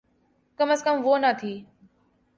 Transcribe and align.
کم 0.59 0.69
از 0.71 0.83
کم 0.83 0.95
وہ 1.03 1.17
نہ 1.17 1.31
تھی۔ 1.39 1.53